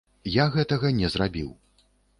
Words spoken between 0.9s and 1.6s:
не зрабіў.